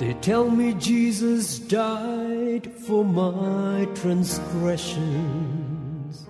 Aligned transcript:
They 0.00 0.14
tell 0.14 0.48
me 0.48 0.72
Jesus 0.72 1.58
died 1.58 2.72
for 2.72 3.04
my 3.04 3.86
transgressions 3.94 6.26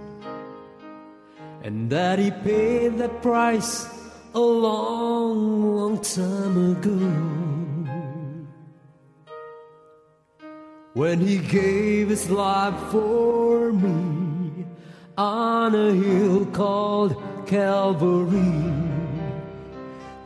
and 1.63 1.89
that 1.89 2.19
he 2.19 2.33
paid 2.33 2.99
that 2.99 3.23
price 3.23 3.87
a 4.35 4.41
long, 4.41 5.77
long 5.77 6.01
time 6.01 6.73
ago. 6.73 6.99
When 10.95 11.21
he 11.21 11.39
gave 11.39 12.09
his 12.09 12.29
life 12.29 12.75
for 12.91 13.73
me 13.73 14.65
on 15.17 15.77
a 15.77 15.93
hill 15.93 16.45
called 16.47 17.15
Calvary. 17.47 18.65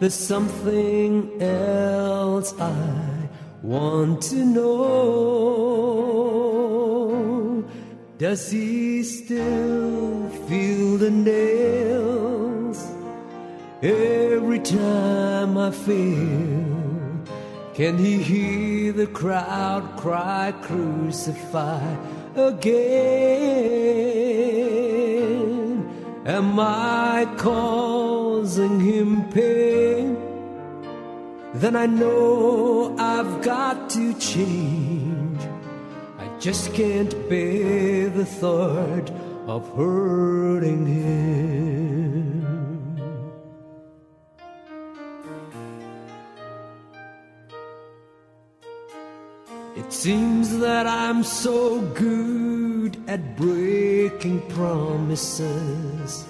There's 0.00 0.15
something 0.15 1.43
else 1.43 2.59
I 2.59 3.13
want 3.64 4.20
to 4.20 4.44
know. 4.44 4.84
Does 8.19 8.50
he 8.50 9.02
still 9.02 10.28
feel 10.48 10.98
the 10.98 11.10
nails 11.10 12.86
every 13.82 14.58
time 14.58 15.56
I 15.56 15.70
fail? 15.70 17.25
Can 17.72 17.97
he 17.97 18.22
hear 18.22 18.92
the 18.92 19.06
crowd 19.06 19.96
cry, 19.96 20.52
Crucify 20.60 21.96
again? 22.36 22.84
Am 26.26 26.60
I 26.60 27.26
causing 27.38 28.78
him 28.81 29.25
pain? 29.31 30.33
Then 31.54 31.76
I 31.76 31.87
know 31.87 32.97
I've 32.98 33.41
got 33.42 33.88
to 33.91 34.12
change. 34.19 35.41
I 36.19 36.26
just 36.41 36.75
can't 36.75 37.12
bear 37.28 38.09
the 38.10 38.26
thought 38.26 39.09
of 39.47 39.72
hurting 39.76 40.84
him. 40.84 41.94
It 49.76 49.93
seems 49.93 50.59
that 50.59 50.88
I'm 50.88 51.22
so 51.22 51.81
good 51.93 52.97
at 53.06 53.37
breaking 53.37 54.41
promises. 54.50 56.26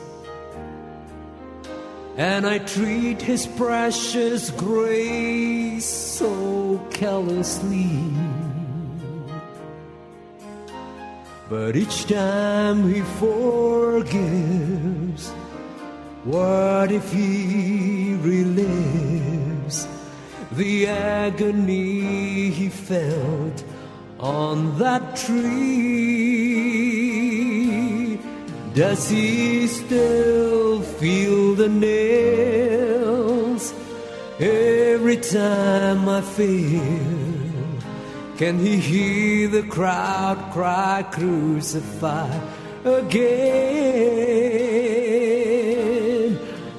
And 2.17 2.47
I 2.47 2.59
treat 2.59 3.21
his 3.21 3.47
precious 3.47 4.51
grace 4.51 5.85
so 5.85 6.79
carelessly. 6.93 7.91
But 11.51 11.75
each 11.75 12.07
time 12.07 12.89
he 12.93 13.01
forgives, 13.19 14.13
what 16.23 16.93
if 16.93 17.13
he 17.13 18.15
relives 18.21 19.89
the 20.53 20.87
agony 20.87 22.51
he 22.51 22.69
felt 22.69 23.65
on 24.21 24.79
that 24.79 25.17
tree? 25.17 26.44
Does 28.75 29.09
he 29.09 29.67
still 29.69 30.83
feel 30.83 31.55
the 31.55 31.69
nails 31.69 32.93
every 34.41 35.17
time 35.19 36.09
I 36.09 36.21
fail? 36.21 37.39
Can 38.37 38.59
he 38.59 38.77
hear 38.79 39.49
the 39.49 39.63
crowd 39.63 40.51
cry, 40.53 41.05
Crucify 41.13 42.29
again? 42.85 43.55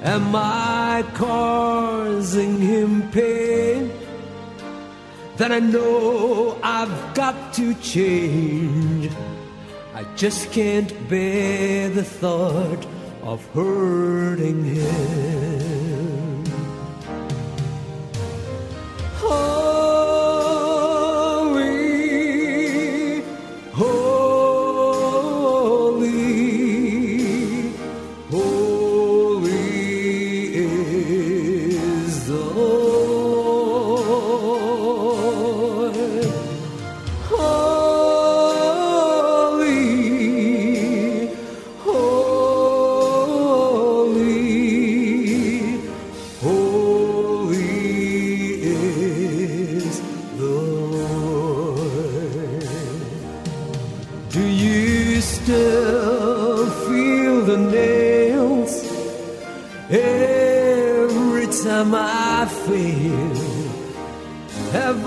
Am 0.02 0.36
I 0.36 1.02
causing 1.14 2.58
him 2.60 3.10
pain? 3.10 3.90
then 5.36 5.52
I 5.52 5.60
know 5.60 6.58
I've 6.62 7.14
got 7.14 7.52
to 7.54 7.74
change. 7.74 9.12
I 9.96 10.04
just 10.14 10.52
can't 10.52 10.92
bear 11.08 11.88
the 11.88 12.04
thought 12.04 12.86
of 13.22 13.42
hurting 13.54 14.62
him. 14.62 15.55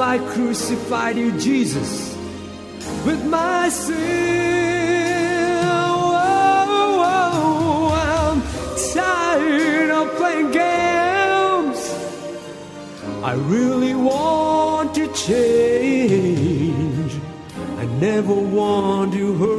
I 0.10 0.18
crucified 0.18 1.18
you, 1.18 1.32
Jesus, 1.38 2.18
with 3.06 3.24
my 3.28 3.70
sin? 3.70 5.62
Oh, 5.66 6.18
oh, 7.06 7.92
I'm 7.94 8.42
tired 8.92 9.92
of 9.92 10.08
playing 10.18 10.50
games. 10.50 11.80
I 13.24 13.34
really 13.54 13.94
want 13.94 14.96
to 14.96 15.14
change. 15.14 17.12
I 17.78 17.86
never 18.02 18.34
want 18.34 19.14
to 19.14 19.36
hurt 19.36 19.59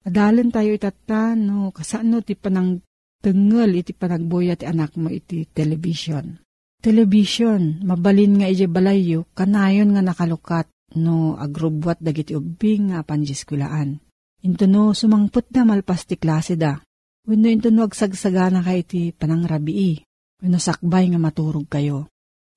Adalan 0.00 0.48
tayo 0.48 0.72
itata 0.72 1.36
no 1.36 1.68
kasano 1.76 2.24
ti 2.24 2.32
panang 2.32 2.80
tengel 3.20 3.84
iti 3.84 3.92
panagboya 3.92 4.56
ti 4.56 4.64
anak 4.64 4.96
mo 4.96 5.12
iti 5.12 5.44
television. 5.44 6.40
Television, 6.80 7.84
mabalin 7.84 8.40
nga 8.40 8.48
iti 8.48 8.64
balayo, 8.64 9.28
kanayon 9.36 9.92
nga 9.92 10.00
nakalukat 10.00 10.72
no 10.96 11.36
agrobwat 11.36 12.00
dagiti 12.00 12.32
ubing 12.32 12.96
nga 12.96 13.04
panjiskwilaan. 13.04 14.00
Into 14.40 14.64
no 14.64 14.96
sumangput 14.96 15.52
na 15.52 15.68
malpas 15.68 16.08
ti 16.08 16.16
klase 16.16 16.56
da. 16.56 16.80
Wenno 17.28 17.52
into 17.52 17.68
no 17.68 17.84
agsagsagana 17.84 18.64
ka 18.64 18.72
iti 18.72 19.12
panangrabii. 19.12 20.00
Wenno 20.40 20.56
sakbay 20.56 21.12
nga 21.12 21.20
maturog 21.20 21.68
kayo. 21.68 22.08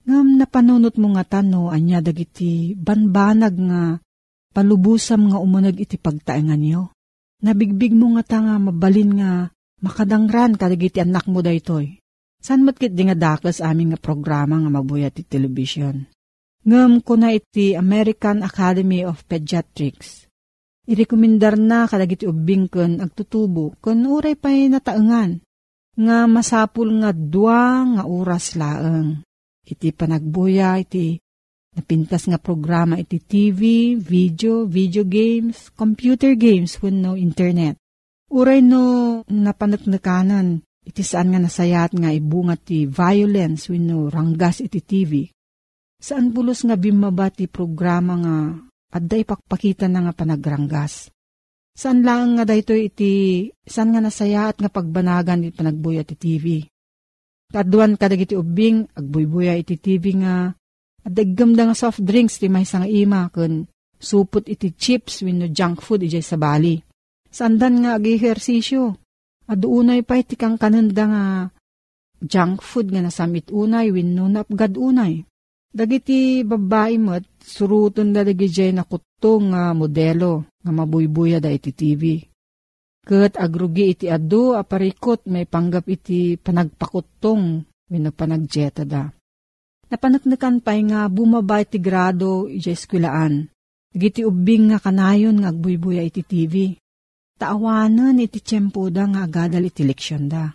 Ngam 0.07 0.39
napanunot 0.39 0.95
mo 0.95 1.11
nga 1.19 1.27
tano 1.27 1.67
anya 1.67 1.99
dagiti 1.99 2.71
banbanag 2.79 3.55
nga 3.59 3.99
palubusam 4.55 5.27
nga 5.27 5.43
umunag 5.43 5.75
iti 5.75 5.99
pagtaengan 5.99 6.59
niyo. 6.63 6.95
Nabigbig 7.43 7.91
mo 7.91 8.15
nga 8.15 8.23
ta 8.23 8.37
nga 8.39 8.55
mabalin 8.55 9.19
nga 9.19 9.31
makadangran 9.83 10.55
kadagiti 10.55 11.03
anak 11.03 11.27
mo 11.27 11.43
daytoy. 11.43 11.99
San 12.39 12.63
matkit 12.63 12.95
di 12.95 13.03
nga 13.03 13.15
daklas 13.15 13.59
aming 13.59 13.91
nga 13.91 13.99
programa 13.99 14.55
nga 14.63 14.71
mabuyat 14.71 15.19
iti 15.19 15.27
television. 15.27 16.07
Ngam 16.63 17.03
ko 17.03 17.19
na 17.19 17.35
iti 17.35 17.75
American 17.75 18.47
Academy 18.47 19.03
of 19.03 19.27
Pediatrics. 19.27 20.31
Irekomendar 20.87 21.59
na 21.59 21.87
kadagiti 21.87 22.27
ubing 22.27 22.71
ken 22.71 22.99
agtutubo 23.03 23.75
ken 23.79 24.03
uray 24.07 24.35
pa'y 24.35 24.71
nataengan 24.71 25.39
nga 25.99 26.17
masapul 26.27 26.91
nga 27.03 27.11
dua 27.15 27.83
nga 27.87 28.03
oras 28.07 28.55
laeng. 28.55 29.23
Iti 29.63 29.95
panagbuya 29.95 30.79
iti 30.79 31.22
napintas 31.73 32.29
nga 32.29 32.37
programa 32.37 33.01
iti 33.01 33.17
TV, 33.17 33.93
video, 33.97 34.69
video 34.69 35.03
games, 35.05 35.73
computer 35.73 36.37
games 36.37 36.77
wenno 36.81 37.17
internet. 37.17 37.77
Uray 38.33 38.65
no 38.65 39.21
napanatnakanan 39.29 40.61
iti 40.83 41.01
saan 41.05 41.33
nga 41.33 41.41
nasayat 41.41 41.93
nga 41.93 42.09
ibungat 42.09 42.65
ti 42.65 42.85
violence 42.89 43.69
wenno 43.69 44.09
ranggas 44.09 44.61
iti 44.65 44.81
TV. 44.81 45.29
Saan 45.97 46.35
bulos 46.35 46.65
nga 46.67 46.75
bimaba 46.75 47.31
ti 47.31 47.47
programa 47.47 48.13
nga 48.19 48.35
adda 48.93 49.15
ipakpakita 49.21 49.87
na 49.87 50.09
nga 50.09 50.13
panagranggas. 50.13 51.13
Saan 51.73 52.05
lang 52.05 52.37
nga 52.37 52.45
dayto 52.45 52.77
iti 52.77 53.49
saan 53.65 53.95
nga 53.95 54.01
nasayat 54.03 54.61
nga 54.61 54.69
pagbanagan 54.69 55.49
iti 55.49 55.55
panagbuya 55.57 56.05
ti 56.05 56.13
TV. 56.13 56.61
Kaduan 57.53 57.97
kadagiti 57.97 58.33
ubing 58.33 58.89
agbuybuya 58.97 59.57
iti 59.57 59.77
TV 59.77 60.17
nga 60.21 60.53
Adaggam 61.03 61.51
da 61.51 61.67
nga 61.67 61.75
soft 61.75 61.99
drinks 61.99 62.39
ti 62.39 62.47
may 62.47 62.63
nga 62.63 62.87
ima 62.87 63.27
kun 63.27 63.67
supot 63.99 64.47
iti 64.47 64.71
chips 64.75 65.23
wenno 65.23 65.51
junk 65.51 65.83
food 65.83 66.03
ijay 66.07 66.23
sa 66.23 66.39
bali. 66.39 66.79
Sandan 67.27 67.83
nga 67.83 67.99
ag-ehersisyo. 67.99 68.95
Aduunay 69.43 70.07
pa 70.07 70.15
iti 70.19 70.39
kang 70.39 70.55
kananda 70.55 71.03
nga 71.07 71.23
junk 72.23 72.63
food 72.63 72.95
nga 72.95 73.03
nasamit 73.03 73.51
unay 73.51 73.91
wenno 73.91 74.31
napgad 74.31 74.79
unay. 74.79 75.27
Dagiti 75.73 76.45
babae 76.45 76.95
mo't 77.01 77.25
suruton 77.43 78.13
da 78.13 78.21
dagiti 78.23 78.69
na 78.71 78.85
kutong 78.87 79.51
nga 79.51 79.73
modelo 79.75 80.47
nga 80.63 80.71
mabuybuya 80.71 81.43
da 81.43 81.49
iti 81.51 81.75
TV. 81.75 82.21
Kat 83.03 83.35
agrugi 83.35 83.91
iti 83.91 84.05
adu 84.07 84.55
aparikot 84.55 85.27
may 85.27 85.43
panggap 85.43 85.83
iti 85.91 86.39
panagpakutong 86.39 87.43
wenno 87.91 88.11
panagjeta 88.15 88.87
da 88.87 89.11
napanaknakan 89.93 90.57
pa'y 90.65 90.89
nga 90.89 91.05
bumaba 91.05 91.61
iti 91.61 91.77
grado 91.77 92.49
iti 92.49 92.73
eskwilaan. 92.73 93.45
Giti 93.93 94.25
ubing 94.25 94.73
nga 94.73 94.81
kanayon 94.81 95.37
nga 95.37 95.53
agbuybuya 95.53 96.01
iti 96.01 96.25
TV. 96.25 96.73
Taawanan 97.37 98.17
iti 98.17 98.41
tiyempo 98.41 98.89
da 98.89 99.05
nga 99.05 99.21
agadal 99.21 99.69
iti 99.69 99.85
leksyon 99.85 100.25
da. 100.25 100.49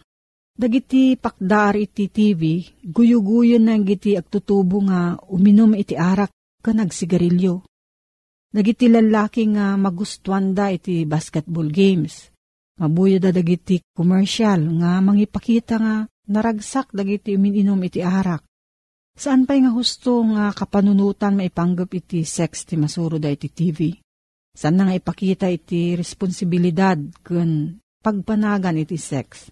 Dagiti 0.58 1.14
pakdar 1.14 1.78
iti 1.78 2.10
TV, 2.10 2.66
guyuguyon 2.82 3.70
na 3.70 3.78
giti 3.78 4.18
agtutubo 4.18 4.82
nga 4.90 5.14
uminom 5.30 5.78
iti 5.78 5.94
arak 5.94 6.34
ka 6.58 6.74
nagsigarilyo. 6.74 7.62
Dagiti 8.50 8.90
lalaki 8.90 9.54
nga 9.54 9.78
magustuhan 9.78 10.50
da 10.50 10.74
iti 10.74 11.06
basketball 11.06 11.70
games. 11.70 12.34
Mabuyo 12.82 13.22
da 13.22 13.30
dagiti 13.30 13.78
commercial 13.94 14.82
nga 14.82 14.98
mangipakita 14.98 15.78
nga 15.78 15.94
naragsak 16.26 16.90
dagiti 16.90 17.38
uminom 17.38 17.78
iti 17.86 18.02
arak 18.02 18.42
Saan 19.18 19.50
pa'y 19.50 19.66
nga 19.66 19.74
husto 19.74 20.22
nga 20.30 20.54
kapanunutan 20.54 21.34
maipanggap 21.34 21.90
iti 21.90 22.22
sex 22.22 22.62
ti 22.62 22.78
masuro 22.78 23.18
da 23.18 23.26
iti 23.26 23.50
TV? 23.50 23.90
Saan 24.54 24.78
na 24.78 24.86
nga 24.86 24.94
ipakita 24.94 25.50
iti 25.50 25.98
responsibilidad 25.98 26.94
kun 27.26 27.82
pagpanagan 27.98 28.78
iti 28.78 28.94
sex? 28.94 29.50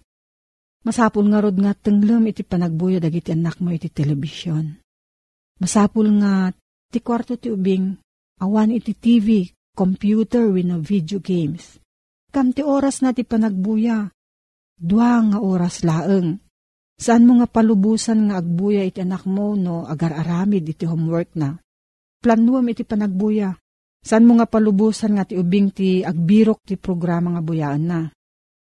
Masapul 0.87 1.27
nga 1.27 1.43
rod 1.43 1.59
nga 1.59 1.75
tenglem 1.75 2.31
iti 2.31 2.47
panagbuyo 2.47 3.03
dagiti 3.03 3.35
anak 3.35 3.59
mo 3.59 3.75
iti 3.75 3.91
telebisyon. 3.91 4.71
Masapul 5.59 6.15
nga 6.23 6.55
ti 6.87 7.03
kwarto 7.03 7.35
ti 7.35 7.51
ubing 7.51 7.91
awan 8.39 8.71
iti 8.71 8.95
TV, 8.95 9.51
computer 9.75 10.47
wenno 10.47 10.79
video 10.79 11.19
games. 11.19 11.75
Kam 12.31 12.55
ti 12.55 12.63
oras 12.63 13.03
na 13.03 13.11
ti 13.11 13.27
panagbuya, 13.27 14.07
dua 14.79 15.19
nga 15.27 15.43
oras 15.43 15.83
laeng. 15.83 16.39
Saan 16.97 17.29
mo 17.29 17.37
nga 17.37 17.45
palubusan 17.45 18.25
nga 18.25 18.41
agbuya 18.41 18.81
iti 18.81 19.05
anak 19.05 19.29
mo 19.29 19.53
no 19.53 19.85
agar-aramid 19.85 20.65
iti 20.65 20.89
homework 20.89 21.37
na. 21.37 21.53
Planuam 22.17 22.65
iti 22.73 22.81
panagbuya. 22.81 23.53
Saan 24.01 24.25
mo 24.25 24.33
nga 24.41 24.49
palubusan 24.49 25.13
nga 25.13 25.29
ti 25.29 25.37
ubing 25.37 25.69
ti 25.69 26.01
agbirok 26.01 26.65
ti 26.65 26.73
programa 26.73 27.37
nga 27.37 27.45
buyaan 27.45 27.83
na. 27.85 27.99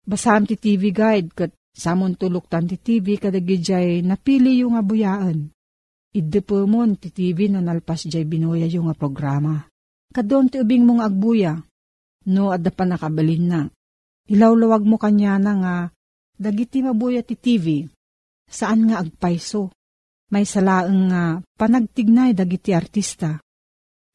Basam 0.04 0.44
ti 0.44 0.60
TV 0.60 0.92
guide 0.92 1.32
kat 1.32 1.52
Samon 1.76 2.16
tulok 2.16 2.48
tan 2.48 2.72
ti 2.72 2.80
TV 2.80 3.20
kadagi 3.20 3.60
jay 3.60 4.00
napili 4.00 4.64
yung 4.64 4.80
nga 4.80 4.84
buyaan. 4.84 5.52
Iddepo 6.16 6.64
mo 6.64 6.88
ti 6.96 7.12
TV 7.12 7.52
no 7.52 7.60
nalpas 7.60 8.08
jay 8.08 8.24
binuya 8.24 8.64
yung 8.72 8.88
nga 8.88 8.96
programa. 8.96 9.60
Kadon 10.16 10.48
ti 10.48 10.64
ubing 10.64 10.88
mong 10.88 11.04
agbuya. 11.04 11.60
No 12.32 12.56
adda 12.56 12.72
pa 12.72 12.88
nakabalin 12.88 13.44
na. 13.44 13.62
Ilawlawag 14.32 14.88
mo 14.88 14.96
kanya 14.96 15.36
na 15.36 15.52
nga 15.60 15.76
dagiti 16.40 16.80
mabuya 16.80 17.20
ti 17.28 17.36
TV. 17.36 17.92
Saan 18.48 18.88
nga 18.90 19.02
agpaiso? 19.02 19.74
May 20.32 20.48
salaang 20.48 21.12
nga 21.12 21.24
panagtignay 21.58 22.34
dagiti 22.34 22.72
artista. 22.74 23.42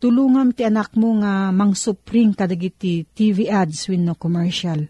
Tulungam 0.00 0.56
ti 0.56 0.64
anak 0.64 0.96
mo 0.96 1.20
nga 1.20 1.52
mangsupring 1.52 2.32
kadagiti 2.32 3.04
TV 3.04 3.52
ads 3.52 3.86
win 3.92 4.08
no 4.08 4.16
commercial 4.16 4.88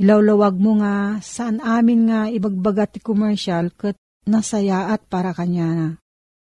Ilawlawag 0.00 0.56
mo 0.56 0.80
nga 0.80 1.20
saan 1.20 1.60
amin 1.60 2.08
nga 2.08 2.24
ibagbaga 2.32 2.88
ti 2.88 3.04
commercial 3.04 3.68
kat 3.76 4.00
nasayaat 4.24 5.04
para 5.12 5.36
kanya 5.36 5.68
na. 5.76 5.88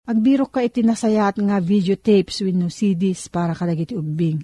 Agbiro 0.09 0.49
ka 0.49 0.65
iti 0.65 0.81
nasayaat 0.81 1.37
nga 1.45 1.61
videotapes 1.61 2.41
with 2.41 2.57
no 2.57 2.73
CDs 2.73 3.29
para 3.29 3.53
kadagiti 3.53 3.93
ubing. 3.93 4.41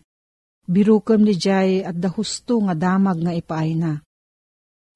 Birukam 0.69 1.25
ni 1.25 1.33
Jay 1.33 1.81
at 1.81 1.97
dahusto 1.97 2.61
nga 2.69 2.77
damag 2.77 3.25
nga 3.25 3.33
ipaay 3.33 3.73
na. 3.73 4.05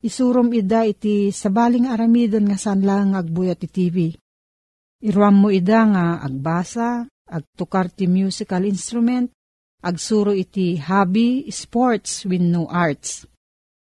Isurom 0.04 0.52
ida 0.52 0.84
iti 0.84 1.32
sabaling 1.32 1.88
aramidon 1.88 2.44
nga 2.52 2.60
saan 2.60 2.84
lang 2.84 3.16
agbuya 3.16 3.56
ti 3.56 3.72
TV. 3.72 4.12
Iruam 5.00 5.40
mo 5.40 5.48
ida 5.48 5.80
nga 5.88 6.20
agbasa, 6.20 7.08
agtukar 7.24 7.88
ti 7.88 8.04
musical 8.04 8.68
instrument, 8.68 9.32
agsuro 9.80 10.36
iti 10.36 10.76
hobby, 10.76 11.48
sports 11.48 12.28
with 12.28 12.44
no 12.44 12.68
arts 12.68 13.24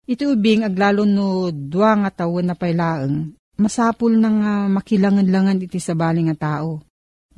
Iti 0.03 0.27
ubing 0.27 0.67
aglalo 0.67 1.07
no 1.07 1.47
dua 1.47 1.95
nga 1.95 2.11
tawo 2.11 2.43
na 2.43 2.59
pailaeng, 2.59 3.31
masapul 3.55 4.19
na 4.19 4.29
nga 4.35 4.53
makilangan-langan 4.67 5.63
iti 5.63 5.79
sabali 5.79 6.27
nga 6.27 6.35
tao. 6.35 6.83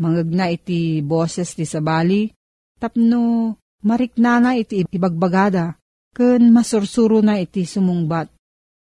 Mangagna 0.01 0.49
iti 0.49 1.05
boses 1.05 1.53
ti 1.53 1.61
sabali, 1.61 2.33
tapno 2.81 3.53
mariknana 3.85 4.57
iti 4.57 4.81
ibagbagada, 4.81 5.77
ken 6.09 6.49
masursuro 6.49 7.21
na 7.21 7.37
iti 7.37 7.69
sumungbat. 7.69 8.33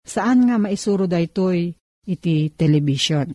Saan 0.02 0.50
nga 0.50 0.58
maisuro 0.58 1.06
da 1.06 1.22
itoy 1.22 1.74
iti 2.08 2.50
television. 2.54 3.30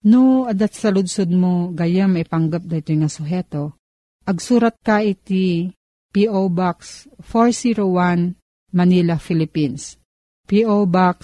No, 0.00 0.48
adat 0.48 0.72
sa 0.72 0.88
mo, 1.28 1.76
gayam 1.76 2.16
ipanggap 2.16 2.64
da 2.64 2.80
ito 2.80 2.96
nga 2.96 3.10
suheto. 3.12 3.76
Agsurat 4.24 4.76
ka 4.80 5.04
iti 5.04 5.68
P.O. 6.10 6.48
Box 6.48 7.06
401 7.22 8.40
Manila, 8.70 9.18
Philippines. 9.18 9.98
P.O. 10.46 10.86
Box 10.86 11.18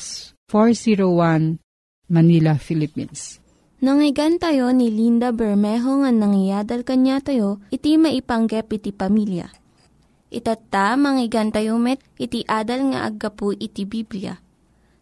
401, 0.51 1.63
Manila, 2.11 2.59
Philippines. 2.59 3.39
Nangyigan 3.79 4.43
tayo 4.43 4.75
ni 4.75 4.91
Linda 4.91 5.31
Bermejo 5.31 6.03
nga 6.03 6.11
nangyadal 6.11 6.83
kanya 6.83 7.23
tayo, 7.23 7.63
iti 7.71 7.99
maipanggep 7.99 8.67
iti 8.75 8.91
pamilya. 8.91 9.47
Itatta, 10.27 10.99
manggigan 10.99 11.55
tayo 11.55 11.79
met, 11.79 12.03
iti 12.19 12.43
adal 12.51 12.91
nga 12.95 13.07
aggapu 13.07 13.55
iti 13.55 13.87
Biblia. 13.87 14.43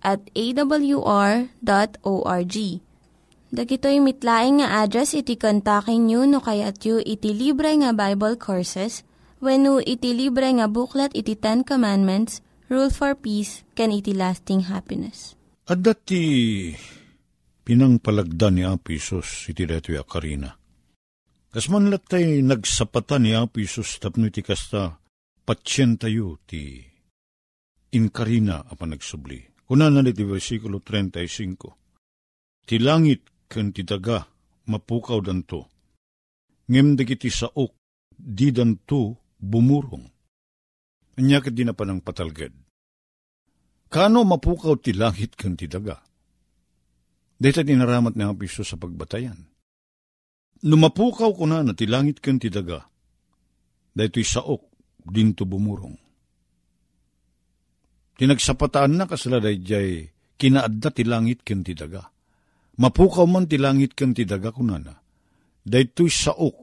at 0.00 0.20
awr.org. 0.32 1.46
Dagitoy 3.50 3.98
mitlaing 3.98 4.62
nga 4.62 4.86
address 4.86 5.10
iti 5.10 5.34
kontakin 5.34 6.06
nyo 6.06 6.22
no 6.22 6.38
kayat 6.38 6.86
yu 6.86 7.02
iti 7.02 7.34
libre 7.34 7.74
nga 7.82 7.90
Bible 7.90 8.38
Courses 8.38 9.02
when 9.42 9.66
iti 9.82 10.14
libre 10.14 10.46
nga 10.54 10.70
buklat 10.70 11.10
iti 11.18 11.34
Ten 11.34 11.66
Commandments 11.66 12.38
rule 12.70 12.94
for 12.94 13.18
peace, 13.18 13.66
can 13.74 13.90
iti 13.90 14.14
lasting 14.14 14.70
happiness. 14.70 15.34
At 15.66 15.82
dati 15.82 16.22
pinangpalagda 17.66 18.54
ni 18.54 18.62
Apisos 18.62 19.50
iti 19.50 19.66
dati 19.66 19.98
akarina. 19.98 20.54
Kasman 21.50 21.90
latay 21.90 22.46
nagsapata 22.46 23.18
ni 23.18 23.34
Apisos 23.34 23.98
tapno 23.98 24.30
iti 24.30 24.46
kasta 24.46 24.94
patsyen 25.42 25.98
tayo 25.98 26.38
ti 26.46 26.78
inkarina 27.90 28.62
apan 28.70 28.94
nagsubli. 28.94 29.49
Kuna 29.70 29.86
na 29.86 30.02
iti 30.02 30.26
versikulo 30.26 30.82
35. 30.82 32.66
Ti 32.66 32.82
langit 32.82 33.22
ken 33.46 33.70
ti 33.70 33.86
daga 33.86 34.26
mapukaw 34.66 35.22
danto. 35.22 35.70
Ngem 36.66 36.98
dagiti 36.98 37.30
saok 37.30 37.70
di 38.10 38.50
danto 38.50 39.30
bumurong 39.38 40.10
Anya 41.22 41.38
di 41.54 41.62
na 41.62 41.70
panang 41.70 42.02
patalged. 42.02 42.50
Kano 43.86 44.26
mapukaw 44.26 44.74
ti 44.82 44.90
langit 44.90 45.38
kan 45.38 45.54
ti 45.54 45.70
daga? 45.70 46.02
Dito 47.38 47.62
dinaramat 47.62 48.18
ni 48.18 48.26
Apiso 48.26 48.66
sa 48.66 48.74
pagbatayan. 48.74 49.38
Numapukaw 50.66 51.30
ko 51.30 51.46
na 51.46 51.62
na 51.62 51.78
ti 51.78 51.86
langit 51.86 52.18
kan 52.18 52.42
ti 52.42 52.50
daga. 52.50 52.90
Dito'y 53.94 54.26
saok 54.26 54.66
dinto 55.06 55.46
bumurong. 55.46 56.09
Tinagsapataan 58.20 59.00
na 59.00 59.08
kasala 59.08 59.40
jay 59.40 60.12
kinaadda 60.36 60.92
ti 60.92 61.08
langit 61.08 61.40
kan 61.40 61.64
ti 61.64 61.72
daga. 61.72 62.04
Mapukaw 62.76 63.24
man 63.24 63.48
ti 63.48 63.56
langit 63.56 63.96
kan 63.96 64.12
ti 64.12 64.28
daga 64.28 64.52
kunana. 64.52 64.92
Dito'y 65.64 66.12
saok 66.12 66.56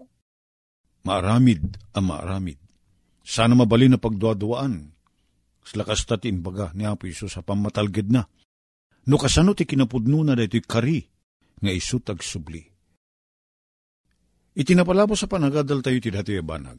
maaramid 1.01 1.81
a 1.97 1.99
maaramid. 2.01 2.61
Sana 3.25 3.57
mabali 3.57 3.89
na 3.89 3.97
pagduaduaan. 3.97 4.93
Slakas 5.65 6.05
tati 6.05 6.29
imbaga 6.29 6.77
ni 6.77 6.85
Apo 6.85 7.09
Iso 7.09 7.25
sa 7.25 7.41
pamatalgid 7.41 8.13
na. 8.13 8.21
No 9.09 9.17
kasano 9.17 9.57
ti 9.57 9.65
kinapudno 9.65 10.21
na 10.21 10.37
dito'y 10.37 10.61
kari 10.61 11.01
nga 11.57 11.73
iso 11.73 11.97
tagsubli. 11.97 12.61
Itinapalabo 14.61 15.17
sa 15.17 15.25
panagadal 15.25 15.81
tayo 15.81 15.97
ti 15.97 16.13
dati 16.13 16.37
banag. 16.37 16.77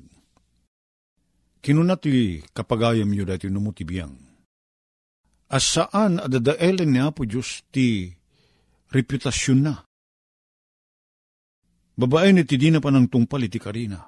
Kinuna 1.58 1.99
ti 1.99 2.38
kapagayam 2.54 3.11
yo 3.11 3.26
dati 3.26 3.50
numutibiyang. 3.50 4.27
As 5.49 5.64
saan 5.64 6.21
adadaelen 6.21 6.93
ni 6.93 7.00
Apo 7.00 7.25
Diyos 7.25 7.64
ti 7.73 8.12
reputasyon 8.93 9.61
na. 9.64 9.75
Babae 11.99 12.31
ni 12.37 12.45
ti 12.45 12.61
na 12.71 12.78
pa 12.78 12.93
ng 12.93 13.11
tungpal 13.11 13.43
iti 13.43 13.59
karina 13.59 13.99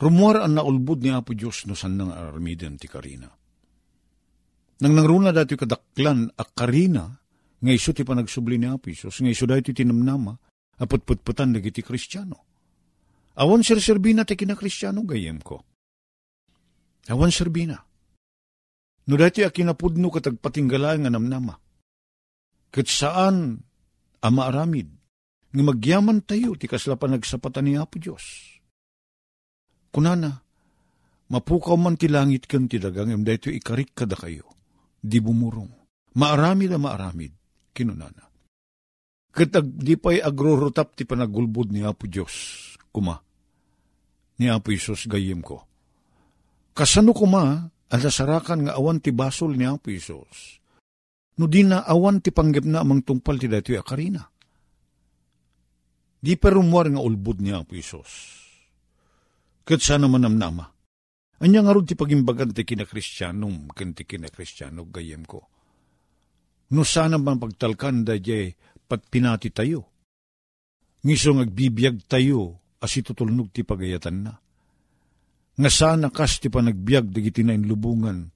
Rumuar 0.00 0.40
ang 0.40 0.56
naulbud 0.56 1.04
ni 1.04 1.12
Apo 1.12 1.36
Diyos 1.36 1.68
no 1.68 1.76
san 1.76 2.00
nang 2.00 2.08
aramidan 2.08 2.80
ti 2.80 2.88
Karina. 2.88 3.28
Nang 4.80 4.96
nangruna 4.96 5.28
dati 5.28 5.60
kadaklan 5.60 6.24
a 6.40 6.44
Karina, 6.48 7.04
nga 7.60 7.72
iso 7.72 7.92
ti 7.92 8.00
panagsubli 8.00 8.56
ni 8.56 8.64
Apo 8.64 8.88
Diyos, 8.88 9.20
nga 9.20 9.28
iso 9.28 9.44
dati 9.44 9.76
tinamnama, 9.76 10.32
aputputputan 10.80 11.52
na 11.52 11.60
ti 11.60 11.84
Kristiyano. 11.84 12.48
Awan 13.36 13.60
sir 13.60 13.76
serbina 13.76 14.24
ti 14.24 14.40
kina 14.40 14.56
Kristiyano 14.56 15.04
gayem 15.04 15.36
ko. 15.44 15.60
Awan 17.12 17.28
serbina. 17.28 17.76
No 19.10 19.18
dati 19.18 19.42
a 19.42 19.50
kinapudno 19.50 20.06
katagpatinggalaan 20.06 21.02
nga 21.02 21.10
namnama. 21.10 21.58
Kat 22.70 22.86
saan 22.86 23.58
ama 24.22 24.46
aramid, 24.46 24.86
nga 25.50 25.62
magyaman 25.66 26.22
tayo, 26.22 26.54
ti 26.54 26.70
kasla 26.70 26.94
pa 26.94 27.10
nagsapatan 27.10 27.66
ni 27.66 27.74
Apo 27.74 27.98
Diyos. 27.98 28.54
Kunana, 29.90 30.30
mapukaw 31.26 31.74
man 31.74 31.98
ti 31.98 32.06
langit 32.06 32.46
kan 32.46 32.70
ti 32.70 32.78
dagang, 32.78 33.10
em 33.10 33.26
dahito 33.26 33.50
ikarik 33.50 33.98
kada 33.98 34.14
kayo, 34.14 34.46
di 35.02 35.18
bumurong. 35.18 35.74
Maaramid 36.14 36.70
na 36.70 36.78
maaramid, 36.78 37.34
kinunana. 37.74 38.30
Katag 39.34 39.66
di 39.74 39.98
pa'y 39.98 40.22
agrorotap 40.22 40.94
ti 40.94 41.02
panagulbod 41.02 41.74
ni 41.74 41.82
Apo 41.82 42.06
Diyos, 42.06 42.78
kuma, 42.94 43.18
ni 44.38 44.46
Apo 44.46 44.70
Isos 44.70 45.10
gayem 45.10 45.42
ko. 45.42 45.66
Kasano 46.70 47.10
kuma, 47.10 47.66
alasarakan 47.90 48.70
nga 48.70 48.72
awan 48.78 49.02
ti 49.02 49.10
basol 49.10 49.58
ni 49.58 49.66
Apo 49.66 49.90
Isos, 49.90 50.62
no 51.36 51.44
di 51.50 51.66
na 51.66 51.82
awan 51.82 52.22
ti 52.22 52.30
panggap 52.30 52.64
na 52.64 52.86
amang 52.86 53.02
tungpal 53.02 53.36
ti 53.36 53.50
dati 53.50 53.74
akarina. 53.74 54.22
Di 56.20 56.36
perumuar 56.36 56.92
nga 56.92 57.02
ulbud 57.02 57.42
niya 57.42 57.66
Apo 57.66 57.74
Isos. 57.74 58.38
Kat 59.66 59.80
sana 59.82 60.06
manamnama. 60.06 60.66
Anya 61.40 61.64
nga 61.64 61.72
ti 61.80 61.96
pagimbagan 61.96 62.52
ti 62.52 62.68
kinakristiyanong, 62.68 63.72
ken 63.72 63.96
ti 63.96 64.04
kinakristiyanog 64.04 64.92
gayem 64.92 65.24
ko. 65.24 65.48
No 66.70 66.84
sana 66.84 67.16
man 67.16 67.40
pagtalkan 67.40 68.04
da 68.04 68.20
jay 68.20 68.54
pat 68.86 69.08
pinati 69.08 69.50
tayo. 69.50 69.88
Ngisong 71.00 71.40
agbibiyag 71.40 72.04
tayo, 72.04 72.60
as 72.76 72.92
itutulnog 72.92 73.48
ti 73.56 73.64
pagayatan 73.64 74.16
na. 74.20 74.36
Nga 75.58 75.70
sana 75.70 76.08
kas 76.12 76.38
ti 76.38 76.46
panagbiag 76.46 77.10
dagiti 77.10 77.42
na 77.42 77.58
lubungan, 77.58 78.30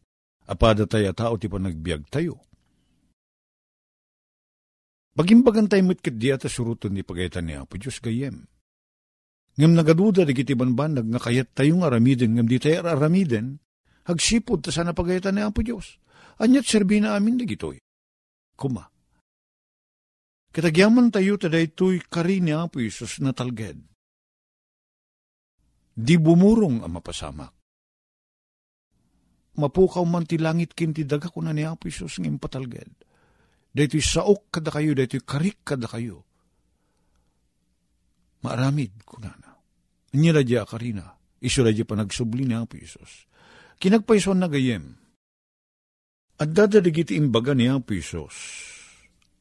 apada 0.50 0.88
tayo 0.88 1.12
tao 1.14 1.35
ti 1.38 1.47
panagbiag 1.47 2.11
tayo. 2.11 2.42
Bagimbagan 5.14 5.71
tayo 5.71 5.87
mitkat 5.87 6.18
di 6.18 6.35
ata 6.35 6.50
suruton 6.50 6.90
ni 6.90 7.06
pagayatan 7.06 7.47
ni 7.47 7.54
Apo 7.54 7.78
Diyos 7.78 8.02
gayem. 8.02 8.50
Ngam 9.54 9.78
nagaduda 9.78 10.26
di 10.26 10.35
kiti 10.35 10.59
banbanag 10.59 11.06
nga 11.06 11.23
kayat 11.23 11.54
tayong 11.54 11.87
aramiden, 11.87 12.35
ngam 12.35 12.50
di 12.50 12.59
tayo 12.59 12.83
aramiden, 12.83 13.62
hagsipod 14.11 14.66
ta 14.66 14.75
sana 14.75 14.90
pagayatan 14.90 15.38
ni 15.38 15.42
Apo 15.47 15.62
Diyos. 15.62 16.02
Anyat 16.42 16.66
serbi 16.66 16.99
na 16.99 17.14
amin 17.14 17.38
di 17.38 17.47
gitoy. 17.47 17.78
Kuma. 18.59 18.83
Kitagyaman 20.50 21.14
tayo 21.14 21.38
tada 21.38 21.62
ito'y 21.62 22.02
kari 22.11 22.42
ni 22.42 22.50
Apo 22.50 22.83
Isos 22.83 23.23
na 23.23 23.30
talged. 23.30 23.94
Di 25.95 26.19
bumurong 26.19 26.83
ang 26.83 26.93
mapasamak. 26.99 27.53
Mapukaw 29.55 30.03
man 30.03 30.27
ti 30.27 30.35
langit 30.35 30.75
kinti 30.75 31.07
daga 31.07 31.31
ko 31.31 31.39
na 31.39 31.55
ni 31.55 31.63
Apo 31.63 31.87
Isos 31.87 32.19
ng 32.19 32.43
patalged 32.43 33.07
daytoy 33.75 34.01
saok 34.01 34.55
kada 34.55 34.71
kayo, 34.71 34.95
daytoy 34.95 35.27
karik 35.27 35.67
kada 35.67 35.91
kayo. 35.91 36.23
Maaramid 38.47 39.03
kunana. 39.03 39.59
Anya 40.15 40.31
radya 40.39 40.63
karina, 40.63 41.19
iso 41.43 41.67
radya 41.67 41.83
pa 41.83 41.99
nagsubli 41.99 42.47
ni 42.47 42.55
Apo 42.55 42.79
Isos. 42.79 43.27
Kinagpaison 43.83 44.39
na 44.39 44.47
gayem. 44.47 44.95
At 46.39 46.55
dadadigiti 46.55 47.19
imbaga 47.19 47.51
ni 47.51 47.67
Apo 47.67 47.99
Isos, 47.99 48.35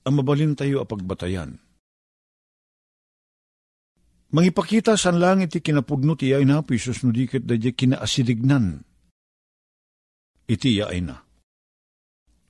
ang 0.04 0.18
mabalin 0.18 0.58
tayo 0.58 0.82
apagbatayan. 0.82 1.62
Mangipakita 4.34 4.98
san 4.98 5.22
langit 5.22 5.54
ti 5.54 5.60
kinapudno 5.62 6.18
ti 6.18 6.34
ay 6.34 6.42
na 6.42 6.66
Apo 6.66 6.74
Isos 6.74 7.06
no 7.06 7.14
dikit 7.14 7.46
dadya 7.46 7.70
kinaasidignan. 7.70 8.82
Iti 10.50 10.82
ay 10.82 11.06
na. 11.06 11.22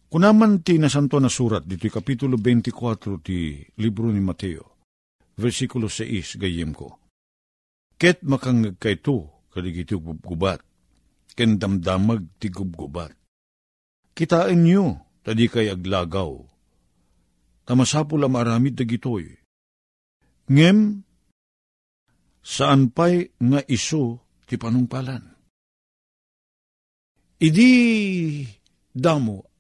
Kunaman 0.07 0.63
ti 0.63 0.79
nasanto 0.79 1.19
na 1.19 1.27
surat, 1.27 1.65
dito'y 1.65 1.91
kapitulo 1.91 2.37
24 2.39 3.19
ti 3.25 3.65
libro 3.81 4.13
ni 4.13 4.21
Mateo, 4.21 4.77
versikulo 5.35 5.89
6, 5.89 6.37
gayem 6.37 6.69
ko. 6.69 7.01
Ket 7.97 8.21
makangag 8.21 8.77
kayto, 8.77 9.49
kaligiti 9.49 9.97
gubgubat, 9.97 10.61
ken 11.33 11.57
damdamag 11.57 12.29
ti 12.37 12.53
gubgubat. 12.53 13.11
Kitain 14.13 14.61
nyo, 14.61 15.01
tadi 15.25 15.49
kay 15.49 15.73
aglagaw. 15.73 16.45
Tamasapo 17.65 18.13
la 18.13 18.29
maramid 18.29 18.77
dagitoy. 18.77 19.33
Ngem, 20.45 21.01
saan 22.43 22.91
pa'y 22.91 23.31
nga 23.39 23.63
iso 23.71 24.19
ti 24.43 24.59
panungpalan? 24.59 25.23
Idi 27.39 27.71
damo 28.93 29.53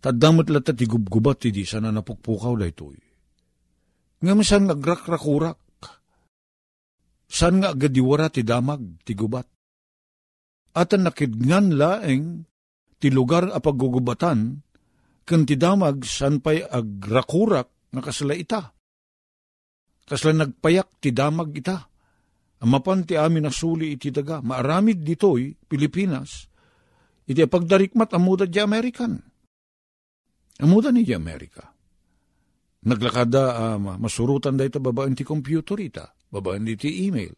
Tadamot 0.00 0.48
lata 0.48 0.72
ti 0.72 0.88
gubgubat 0.88 1.44
ti 1.44 1.48
di 1.52 1.68
sana 1.68 1.92
napukpukaw 1.92 2.56
da 2.56 2.64
itoy. 2.64 2.96
Nga 4.24 4.32
misan 4.32 4.64
nagrakrakurak. 4.72 5.60
San 7.28 7.60
nga 7.60 7.76
agadiwara 7.76 8.32
ti 8.32 8.40
damag 8.40 9.04
ti 9.04 9.12
gubat. 9.12 9.44
At 10.72 10.96
nakidngan 10.96 11.76
laeng 11.76 12.48
ti 12.96 13.12
lugar 13.12 13.52
a 13.52 13.60
paggugubatan 13.60 14.64
ken 15.28 15.42
ti 15.44 15.60
damag 15.60 16.02
san 16.08 16.40
pay 16.40 16.64
agrakurak 16.64 17.92
nga 17.92 18.00
kasla 18.00 18.34
ita. 18.34 18.72
Kasla 20.10 20.34
nagpayak 20.34 20.98
ti 20.98 21.14
damag 21.14 21.54
ita. 21.54 21.86
Amapan 22.66 23.06
ti 23.06 23.14
amin 23.14 23.46
na 23.46 23.52
suli 23.54 23.94
iti 23.94 24.10
daga. 24.10 24.42
Maaramid 24.42 25.06
ditoy, 25.06 25.54
Pilipinas, 25.54 26.50
iti 27.30 27.46
pagdarikmat 27.46 28.10
amuda 28.12 28.44
di 28.44 28.58
American 28.58 29.30
Amuda 30.60 30.92
ni 30.92 31.08
Amerika. 31.16 31.72
Naglakada 32.84 33.76
uh, 33.76 33.96
masurutan 33.96 34.56
da 34.56 34.68
ito 34.68 34.80
babaan 34.80 35.16
ti 35.16 35.24
computer 35.24 35.76
ita, 35.80 36.12
babaan 36.32 36.68
ti 36.76 37.08
email, 37.08 37.32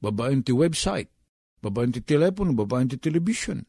babaan 0.00 0.44
ti 0.44 0.52
website, 0.52 1.08
babaan 1.60 1.92
ti 1.92 2.04
telepono, 2.04 2.52
babaan 2.52 2.88
ti 2.92 2.96
television. 3.00 3.60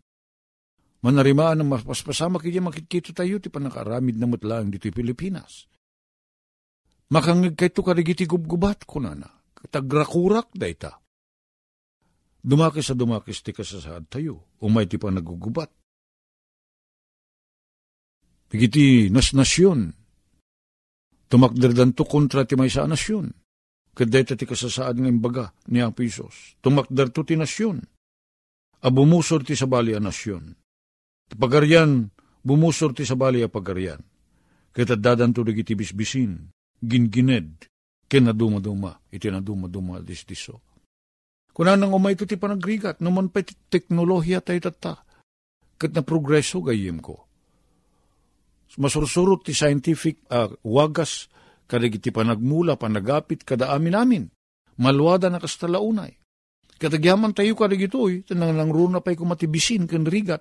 Manarimaan 0.99 1.63
ng 1.63 1.87
maspasama 1.87 2.43
kaya 2.43 2.59
makikito 2.59 3.15
tayo 3.15 3.39
ti 3.39 3.47
panakaramid 3.47 4.19
na 4.19 4.27
mutlaang 4.27 4.67
dito 4.67 4.91
Pilipinas. 4.91 5.67
Makangag 7.09 7.57
kay 7.57 7.73
to 7.73 7.81
karigiti 7.81 8.29
gubgubat 8.29 8.85
ko 8.85 9.01
na 9.01 9.17
na, 9.17 9.29
tagrakurak 9.73 10.53
da 10.53 10.69
ita. 10.69 10.91
Dumakis 12.39 12.93
sa 12.93 12.95
dumakis 12.95 13.41
ti 13.41 13.49
kasasaad 13.49 14.07
tayo, 14.07 14.55
umay 14.61 14.85
ti 14.85 15.01
pa 15.01 15.09
nagugubat. 15.09 15.73
Pigiti 18.49 19.09
nas 19.09 19.33
nasyon. 19.33 19.93
Tumakderdan 21.29 21.93
to 21.93 22.05
kontra 22.05 22.45
ti 22.45 22.57
may 22.57 22.69
sa 22.69 22.89
nasyon. 22.89 23.29
Kaday 23.93 24.25
ti 24.25 24.45
kasasaad 24.45 24.97
ng 25.01 25.09
imbaga 25.09 25.53
ni 25.69 25.81
Apo 25.81 26.01
Isos. 26.01 26.57
Tumakder 26.61 27.13
to 27.13 27.21
ti 27.25 27.37
nasyon. 27.37 27.77
A 28.79 28.87
bumusor 28.89 29.43
ti 29.43 29.53
sabali 29.53 29.93
a 29.93 29.99
nasyon. 30.01 30.55
Pagaryan, 31.35 32.09
bumusor 32.41 32.95
ti 32.95 33.03
sabali 33.05 33.43
a 33.43 33.51
pagaryan. 33.51 34.01
Kita 34.73 34.95
dadan 34.95 35.35
to 35.35 35.43
dagiti 35.43 35.75
bisbisin, 35.75 36.49
gingined, 36.79 37.67
kinaduma-duma, 38.09 38.97
iti 39.11 39.27
naduma-duma 39.27 40.01
disdiso. 40.01 40.63
Kuna 41.51 41.75
nang 41.75 41.91
umay 41.91 42.15
ito 42.15 42.23
ti 42.23 42.39
panagrigat, 42.39 43.03
naman 43.03 43.29
pa 43.29 43.43
ti 43.43 43.53
teknolohiya 43.53 44.39
tayo 44.39 44.59
tata. 44.63 44.95
Kat 45.79 45.91
na 45.91 46.03
progreso 46.03 46.63
gayim 46.63 46.99
ko 47.03 47.29
masursurot 48.77 49.41
ti 49.41 49.57
scientific 49.57 50.21
uh, 50.29 50.51
wagas 50.61 51.25
kadagiti 51.65 52.13
panagmula 52.13 52.77
panagapit 52.77 53.41
kada 53.41 53.73
amin 53.73 53.95
amin. 53.97 54.23
Malwada 54.79 55.27
na 55.27 55.41
kastalaunay. 55.41 56.13
Katagyaman 56.79 57.35
tayo 57.35 57.59
kadagitoy, 57.59 58.23
tanang 58.23 58.55
lang 58.55 58.71
runa 58.71 59.03
pa'y 59.03 59.19
kumatibisin 59.19 59.83
ken 59.83 60.07
rigat. 60.07 60.39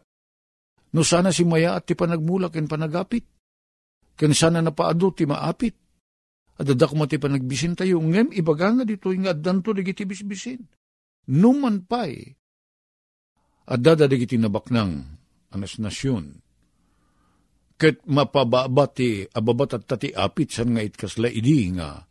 No 0.95 1.03
sana 1.03 1.35
si 1.35 1.43
maya 1.43 1.75
at 1.75 1.89
ti 1.89 1.99
panagmula 1.99 2.53
ken 2.53 2.71
panagapit. 2.71 3.27
Ken 4.15 4.31
sana 4.31 4.63
napaado 4.63 5.11
ti 5.11 5.27
maapit. 5.27 5.75
At 6.59 6.67
dadak 6.67 6.91
mo 6.93 7.07
ti 7.07 7.23
panagbisin 7.23 7.79
tayo, 7.79 8.03
ngem 8.03 8.35
ibaga 8.35 8.75
nga 8.75 8.85
dito 8.85 9.15
nga 9.15 9.31
addanto 9.31 9.71
digiti 9.71 10.03
bisbisin. 10.03 10.67
Numan 11.31 11.87
pa'y. 11.87 12.35
At 13.69 13.79
dada 13.79 14.11
digiti 14.11 14.35
nabaknang 14.35 15.19
anas 15.55 15.79
nasyon 15.79 16.49
ket 17.79 18.03
mapababati 18.11 19.31
ababat 19.31 19.79
at 19.79 19.85
tati 19.87 20.11
apit 20.11 20.51
san 20.51 20.75
nga 20.75 20.83
itkasla 20.83 21.31
idi 21.31 21.71
nga 21.79 22.03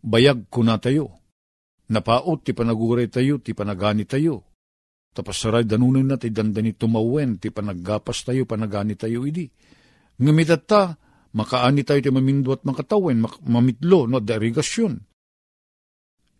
bayag 0.00 0.46
ko 0.46 0.62
na 0.62 0.78
tayo. 0.78 1.18
Napaot 1.90 2.46
ti 2.46 2.54
panaguray 2.54 3.10
tayo, 3.10 3.42
ti 3.42 3.50
panagani 3.50 4.06
tayo. 4.06 4.46
Tapos 5.10 5.42
saray 5.42 5.66
danunin 5.66 6.06
na 6.06 6.14
ti 6.14 6.30
dandani 6.30 6.78
tumawen, 6.78 7.42
ti 7.42 7.50
panaggapas 7.50 8.22
tayo, 8.22 8.46
panagani 8.46 8.94
tayo 8.94 9.26
idi. 9.26 9.50
Ngamitat 10.22 10.62
ta, 10.70 10.94
makaani 11.36 11.82
tayo 11.86 12.00
ti 12.02 12.10
mamindo 12.10 12.54
at 12.54 12.62
makatawen, 12.66 13.22
mak- 13.22 13.42
mamitlo, 13.46 14.06
no, 14.10 14.18
derigasyon. 14.18 14.94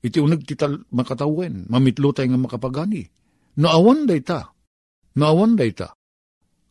Iti 0.00 0.18
unag 0.18 0.42
ti 0.48 0.56
makatawen, 0.90 1.68
mamitlo 1.68 2.10
tayo 2.16 2.32
nga 2.32 2.40
makapagani. 2.40 3.04
Naawan 3.60 4.08
day 4.08 4.22
ta, 4.24 4.50
naawan 5.18 5.58
day 5.58 5.74
ta. 5.76 5.92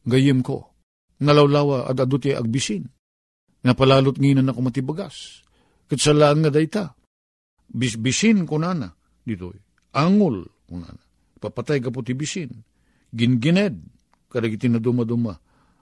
Gayim 0.08 0.41
ko, 0.41 0.73
nalawlawa 1.21 1.91
at 1.91 1.99
aduti 1.99 2.34
agbisin. 2.34 2.88
Napalalot 3.60 4.15
nginan 4.15 4.47
ako 4.47 4.60
matibagas. 4.63 5.43
Kat 5.89 5.99
sa 5.99 6.15
lang 6.15 6.45
nga 6.45 6.51
dayta. 6.53 6.95
Bisbisin 7.69 8.47
ko 8.47 8.55
na 8.58 8.73
dito. 9.25 9.51
Angol 9.93 10.47
ko 10.65 10.75
na 10.79 10.89
Papatay 11.39 11.79
ka 11.79 11.91
po 11.91 12.03
ti 12.03 12.15
bisin. 12.15 12.51
Gingined. 13.12 13.79
Karagiti 14.29 14.67
na 14.67 14.77
dumaduma. 14.79 15.34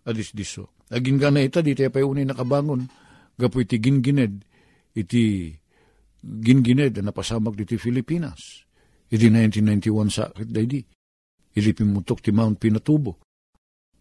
Adis 0.08 0.32
diso. 0.32 0.72
Agin 0.88 1.20
ka 1.20 1.28
na 1.28 1.44
ita, 1.44 1.60
di 1.60 1.76
tayo 1.76 1.92
pa 1.92 2.00
unay 2.00 2.24
nakabangon. 2.24 2.88
Gapo 3.36 3.60
iti 3.60 3.76
gingined. 3.84 4.40
Iti 4.96 5.52
gingined 6.24 6.96
na 6.98 7.12
napasamag 7.12 7.60
dito 7.60 7.76
Pilipinas. 7.76 8.64
Iti 9.12 9.28
1991 9.28 10.08
sa 10.08 10.32
akit 10.32 10.48
di. 10.48 10.80
Iti 11.52 11.72
pimutok 11.76 12.24
ti 12.24 12.32
Mount 12.32 12.56
Pinatubo. 12.56 13.20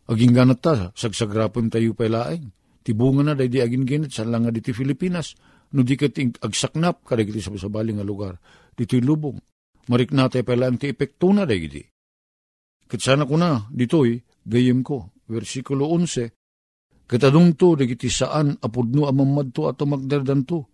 Aging 0.06 0.34
ganat 0.38 0.62
ta, 0.62 0.94
sagsagrapon 0.94 1.66
tayo 1.66 1.90
pa 1.98 2.06
ilaing. 2.06 2.54
Tibunga 2.86 3.26
na 3.26 3.34
day 3.34 3.50
di 3.50 3.58
agin 3.58 3.82
ginit 3.82 4.14
sa 4.14 4.22
lang 4.22 4.46
diti 4.54 4.70
Pilipinas. 4.70 5.34
No 5.74 5.82
di 5.82 5.98
ka 5.98 6.06
agsaknap 6.46 7.02
kada 7.02 7.26
sa 7.42 7.50
sabaling 7.58 7.98
nga 7.98 8.06
lugar. 8.06 8.38
Dito'y 8.78 9.02
lubong. 9.02 9.42
Marik 9.90 10.14
na 10.14 10.30
tayo 10.30 10.46
pala 10.46 10.70
ang 10.70 10.78
ti 10.78 10.94
epekto 10.94 11.34
na 11.34 11.42
day 11.42 11.66
di. 11.66 11.82
Katsana 12.86 13.26
ko 13.26 13.34
na, 13.34 13.66
dito'y 13.74 14.22
gayem 14.46 14.86
ko. 14.86 15.10
Versikulo 15.26 15.90
11. 15.90 16.30
Katadong 17.06 17.54
to, 17.54 17.74
dagiti 17.78 18.10
saan 18.10 18.58
apudno 18.58 19.06
amamad 19.06 19.54
to 19.54 19.70
at 19.70 19.78
magdardan 19.82 20.42
to. 20.46 20.66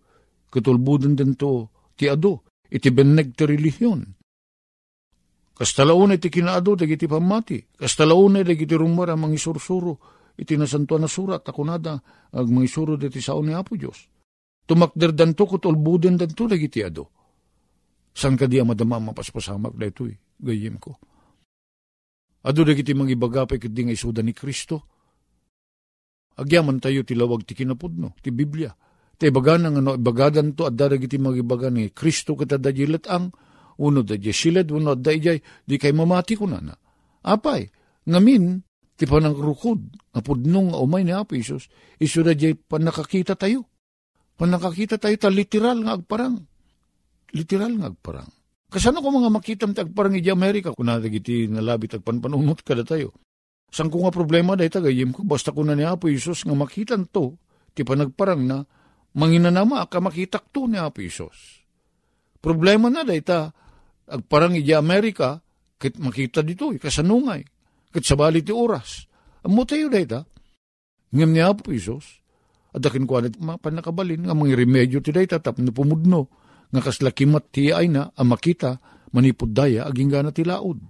Katulbudan 0.53 1.17
din 1.17 1.33
to, 1.33 1.69
ti 1.97 2.05
ado, 2.05 2.45
iti 2.69 2.93
beneg 2.93 3.33
ti 3.33 3.45
relihiyon. 3.49 4.01
Kastalauna 5.53 6.17
iti 6.17 6.29
kinaado, 6.29 6.77
dagiti 6.77 7.09
pamati. 7.09 7.57
Kastalauna 7.77 8.45
dagiti 8.45 8.77
rumara, 8.77 9.17
mangisursuro, 9.17 9.97
iti 10.37 10.57
nasantuan 10.57 11.05
na 11.05 11.09
surat, 11.09 11.41
ako 11.45 11.61
nada, 11.65 11.97
ag 12.33 12.47
mangisuro 12.49 12.97
diti 12.97 13.21
sao 13.21 13.41
ni 13.41 13.53
Apo 13.53 13.77
Diyos. 13.77 14.09
Tumakder 14.65 15.13
danto 15.13 15.45
ko 15.45 15.57
tolbuden 15.57 16.17
danto 16.17 16.45
dagiti 16.49 16.81
ado. 16.81 17.09
San 18.13 18.37
ka 18.37 18.45
di 18.45 18.61
madama 18.61 19.01
mapaspasamak 19.01 19.73
da 19.73 19.89
ito'y 19.89 20.13
gayim 20.37 20.77
ko. 20.77 20.97
Ado 22.43 22.67
dagiti 22.67 22.91
mangibagapay 22.91 23.55
ket 23.55 23.71
di 23.71 23.87
nga 23.87 23.95
isuda 23.95 24.19
ni 24.19 24.35
Kristo. 24.35 24.83
Agyaman 26.35 26.81
tayo 26.83 27.05
ti 27.07 27.15
kinapudno, 27.55 28.19
ti 28.19 28.33
Biblia. 28.35 28.73
Ti 29.15 29.29
bagan 29.31 29.69
nga 29.69 29.79
no, 29.79 29.95
ibagadan 29.95 30.57
to 30.57 30.67
at 30.67 30.75
dagiti 30.75 31.15
magibaga 31.21 31.71
ni 31.71 31.93
Kristo 31.93 32.35
ket 32.35 32.57
adajilet 32.57 33.07
ang 33.07 33.31
uno 33.79 34.03
da 34.03 34.17
siled, 34.17 34.69
uno 34.69 34.93
da 34.93 35.11
ijay, 35.13 35.39
di 35.65 35.75
kay 35.79 35.93
mamati 35.95 36.37
ko 36.37 36.45
na 36.45 36.59
na. 36.61 36.75
Apay, 37.23 37.71
ngamin, 38.05 38.59
ti 38.93 39.07
panang 39.07 39.33
rukod, 39.33 39.79
nga 40.13 40.21
pudnong 40.21 40.75
umay 40.77 41.07
ni 41.07 41.15
Apo 41.15 41.33
Isus, 41.33 41.71
iso 41.97 42.21
da 42.21 42.35
jay 42.35 42.53
panakakita 42.53 43.33
tayo. 43.39 43.65
Panakakita 44.37 44.99
tayo 44.99 45.15
ta 45.17 45.29
literal 45.31 45.81
nga 45.85 45.97
agparang. 45.97 46.37
Literal 47.33 47.71
nga 47.79 47.87
agparang. 47.89 48.29
Kasano 48.73 49.05
ko 49.05 49.13
mga 49.13 49.29
makita 49.29 49.69
ti 49.69 49.85
agparang 49.85 50.17
iji 50.17 50.33
Amerika, 50.33 50.73
kung 50.73 50.89
natagiti 50.89 51.45
nalabit 51.45 52.01
agpanpanunot 52.01 52.65
kada 52.65 52.81
tayo. 52.81 53.13
Sang 53.69 53.93
ko 53.93 54.01
nga 54.01 54.09
problema 54.09 54.57
dahi 54.57 54.73
tagayim 54.73 55.13
ko, 55.13 55.21
basta 55.21 55.53
ko 55.53 55.61
na 55.61 55.77
ni 55.77 55.85
Apo 55.85 56.09
Isus 56.09 56.41
nga 56.41 56.57
makitan 56.57 57.05
to, 57.05 57.37
ti 57.77 57.85
panagparang 57.85 58.41
na, 58.41 58.65
manginanama 59.13 59.85
ka 59.85 60.01
makitak 60.01 60.49
to 60.49 60.65
ni 60.65 60.81
Apo 60.81 61.05
Isus. 61.05 61.61
Problema 62.41 62.89
na 62.89 63.05
dahi 63.05 63.21
ta, 63.21 63.53
agparang 64.09 64.57
iji 64.57 64.73
Amerika, 64.73 65.37
kit 65.77 66.01
makita 66.01 66.41
dito, 66.41 66.73
kasanungay, 66.73 67.45
kit 67.93 68.05
sabali 68.09 68.41
ti 68.41 68.49
oras. 68.49 69.05
Amo 69.45 69.69
tayo 69.69 69.85
dahi 69.85 70.05
ta, 70.09 70.25
ngam 71.13 71.29
ni 71.29 71.45
Apo 71.45 71.69
Isus, 71.69 72.25
adakin 72.73 73.05
ko 73.05 73.21
anit 73.21 73.37
panakabalin, 73.37 74.25
nga 74.25 74.33
mga 74.33 74.57
remedyo 74.57 74.97
ti 74.97 75.13
dahi 75.13 75.29
ta, 75.29 75.37
tap 75.37 75.61
na 75.61 75.69
pumudno, 75.69 76.41
nga 76.73 76.81
kaslakimat 76.81 77.53
ti 77.53 77.69
ay 77.69 77.85
na, 77.85 78.09
ang 78.17 78.33
makita, 78.33 78.81
manipod 79.13 79.53
daya, 79.53 79.85
aging 79.85 80.09
gana 80.09 80.33
ti 80.33 80.41
laod. 80.41 80.81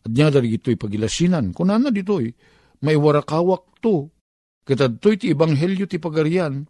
At 0.00 0.10
niya 0.10 0.32
dari 0.32 0.56
ito'y 0.56 0.80
pagilasinan, 0.80 1.52
kunan 1.52 1.84
na 1.84 1.92
dito'y, 1.92 2.32
may 2.80 2.96
warakawak 2.96 3.76
to, 3.84 4.08
katad 4.64 4.96
to'y 4.96 5.20
ti 5.20 5.36
ibanghelyo 5.36 5.84
ti 5.84 6.00
pagarian, 6.00 6.64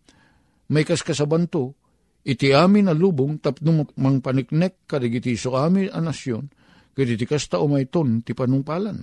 may 0.75 0.83
kaskasaban 0.83 1.47
to, 1.47 1.79
iti 2.27 2.51
amin 2.51 2.91
na 2.91 2.95
lubong 2.99 3.39
tapno 3.39 3.95
mang 3.95 4.19
paniknek 4.19 4.91
kadigiti 4.91 5.39
so 5.39 5.55
amin 5.55 5.95
a 5.95 6.03
nasyon, 6.03 6.51
kadi 6.99 7.15
ti 7.15 7.31
kasta 7.31 7.63
umayton 7.63 8.27
ti 8.27 8.35
panungpalan. 8.35 8.99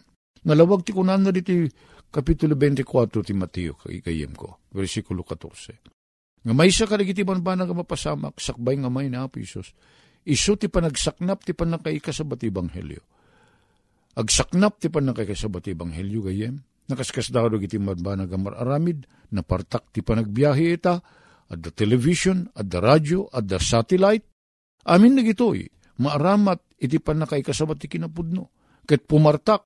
Nalawag 0.46 0.84
ti 0.84 0.92
kunan 0.92 1.26
na 1.26 1.32
Kapitulo 2.16 2.56
24 2.56 3.28
ti 3.28 3.34
Mateo 3.36 3.76
kayem 3.76 4.32
ko, 4.36 4.68
versikulo 4.72 5.24
14. 5.24 5.95
Nga 6.46 6.54
may 6.54 6.70
sa 6.70 6.86
kadigiti 6.86 7.26
banbanang 7.26 7.74
nga 7.74 7.82
mapasamak, 7.82 8.38
sakbay 8.38 8.78
nga 8.78 8.94
may 8.94 9.10
na 9.10 9.26
Isos, 9.26 9.74
iso 10.30 10.54
ti 10.54 10.70
panagsaknap 10.70 11.42
ti 11.42 11.58
panakay 11.58 11.98
kasabat 11.98 12.46
ibanghelyo. 12.46 13.02
Agsaknap 14.14 14.78
ti 14.78 14.94
panakay 14.94 15.26
kasabat 15.26 15.66
ibanghelyo 15.74 16.22
gayem, 16.30 16.62
nakaskas 16.86 17.34
daw 17.34 17.50
iti 17.58 17.82
banbanang 17.82 18.30
nga 18.30 18.38
mararamid, 18.38 19.10
napartak 19.34 19.90
ti 19.90 20.06
panagbiyahe 20.06 20.78
ita, 20.78 21.02
at 21.46 21.60
the 21.62 21.74
television, 21.74 22.50
at 22.58 22.70
the 22.70 22.82
radio, 22.82 23.26
at 23.34 23.46
the 23.50 23.58
satellite. 23.62 24.26
Amin 24.86 25.18
na 25.18 25.26
gitoy, 25.26 25.66
maaramat 25.98 26.62
iti 26.78 27.02
panakay 27.02 27.42
kasabat 27.42 27.82
ti 27.82 27.90
kinapudno. 27.90 28.54
Ket 28.86 29.10
pumartak 29.10 29.66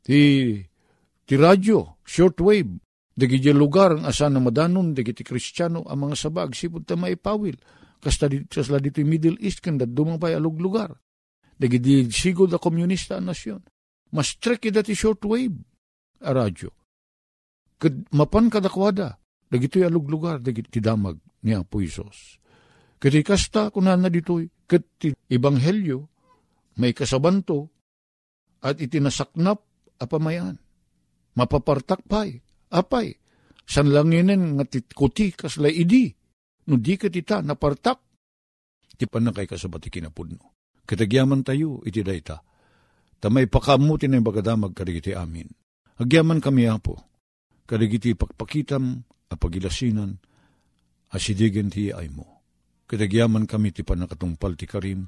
ti, 0.00 0.56
ti 1.28 1.34
radio, 1.36 2.00
shortwave, 2.08 2.87
dagiti 3.18 3.50
lugar 3.50 3.98
ang 3.98 4.06
asa 4.06 4.30
na 4.30 4.38
madanon, 4.38 4.94
dagiti 4.94 5.26
kristyano, 5.26 5.82
ang 5.82 6.06
mga 6.06 6.14
sabag, 6.14 6.54
sipod 6.54 6.86
ta 6.86 6.94
maipawil. 6.94 7.58
Kasta 7.98 8.30
sasla 8.30 8.78
dito 8.78 9.02
Middle 9.02 9.42
East, 9.42 9.58
kanda 9.58 9.82
dumapay 9.82 10.38
alog 10.38 10.62
lugar. 10.62 10.94
Dagiti 11.58 12.06
sigod 12.14 12.54
da 12.54 12.62
komunista 12.62 13.18
ang 13.18 13.34
nasyon. 13.34 13.58
Mas 14.14 14.38
trek 14.38 14.70
dati 14.70 14.94
shortwave, 14.94 15.58
a 16.22 16.30
radyo. 16.30 16.70
Kad 17.78 18.14
mapan 18.14 18.46
kadakwada, 18.46 19.18
dagito'y 19.50 19.82
alog 19.82 20.06
lugar, 20.06 20.38
dagiti 20.38 20.78
damag 20.78 21.18
ni 21.42 21.58
Apo 21.58 21.82
Isos. 21.82 22.38
Kati 22.98 23.22
kasta 23.26 23.74
kunan 23.74 23.98
na 23.98 24.10
dito'y, 24.10 24.46
kati 24.66 25.14
ibanghelyo, 25.30 26.06
may 26.78 26.94
kasabanto, 26.94 27.70
at 28.62 28.78
itinasaknap 28.78 29.62
apamayan. 30.02 30.58
Mapapartak 31.38 32.02
pa'y, 32.06 32.42
apay, 32.72 33.16
san 33.68 33.92
langinen 33.92 34.56
nga 34.56 34.64
kuti 34.94 35.32
kasla 35.32 35.68
idi, 35.68 36.08
no 36.68 36.76
di 36.76 36.94
ka 36.96 37.08
tita 37.08 37.40
napartak, 37.40 37.98
ti 38.98 39.04
panakay 39.06 39.46
kasabati 39.46 39.88
kinapudno. 39.88 40.58
Kitagyaman 40.88 41.44
tayo, 41.44 41.84
iti 41.84 42.00
dayta. 42.00 42.40
Tamay 43.20 43.44
pakamuti 43.44 44.08
na 44.08 44.24
bagadamag 44.24 44.72
karigiti 44.72 45.12
amin. 45.12 45.46
Agyaman 46.00 46.40
kami 46.40 46.64
apo, 46.64 46.96
karigiti 47.68 48.16
pakpakitam, 48.16 49.04
apagilasinan, 49.28 50.16
asidigan 51.12 51.68
ti 51.68 51.92
ay 51.92 52.08
mo. 52.08 52.40
Kitagyaman 52.88 53.44
kami 53.44 53.74
ti 53.76 53.84
panakatungpal 53.84 54.56
ti 54.56 54.64
karim, 54.64 55.04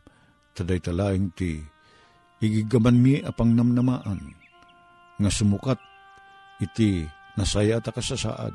taday 0.53 0.85
talaing 0.85 1.33
ti 1.33 1.57
igigaman 2.45 2.97
mi 3.01 3.21
apang 3.25 3.57
namnamaan, 3.57 4.21
nga 5.17 5.31
sumukat 5.33 5.81
iti 6.61 7.05
nasaya 7.41 7.81
ta 7.81 7.89
kasasaad, 7.89 8.53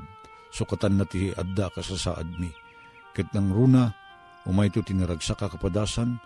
sukatan 0.54 1.02
na 1.02 1.06
ti 1.10 1.34
adda 1.34 1.74
kasasaad 1.74 2.38
mi. 2.38 2.54
Ket 3.18 3.34
nang 3.34 3.50
runa, 3.50 3.90
umay 4.46 4.70
to 4.70 4.86
tinaragsak 4.86 5.42
kapadasan, 5.42 6.22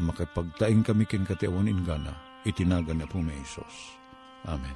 ang 0.00 0.04
makipagtaing 0.08 0.80
kami 0.80 1.04
kin 1.04 1.28
katiawan 1.28 1.68
ingana, 1.68 2.16
itinagan 2.48 3.04
na 3.04 3.06
po 3.06 3.20
may 3.20 3.36
Isos. 3.44 4.00
Amen. 4.48 4.72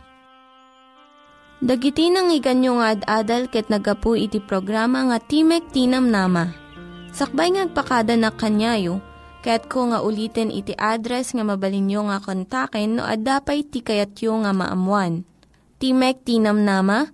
Dagiti 1.65 2.13
nang 2.13 2.29
iganyo 2.29 2.77
nga 2.77 2.93
ad-adal 2.93 3.49
ket 3.49 3.73
nagapu 3.73 4.21
iti 4.21 4.37
programa 4.37 5.01
nga 5.09 5.17
Timek 5.17 5.73
Tinam 5.73 6.13
Nama. 6.13 6.53
Sakbay 7.15 7.57
ngagpakada 7.57 8.19
na 8.21 8.35
kanyayo, 8.35 9.01
ket 9.41 9.71
ko 9.71 9.89
nga 9.89 10.05
ulitin 10.05 10.53
iti 10.53 10.77
address 10.77 11.33
nga 11.33 11.47
mabalinyo 11.47 12.11
nga 12.11 12.19
kontaken 12.21 13.01
no 13.01 13.07
ad-dapay 13.07 13.65
tikayatyo 13.65 14.45
nga 14.45 14.53
maamuan. 14.53 15.25
Timek 15.79 16.27
Tinam 16.27 16.67
Nama, 16.67 17.14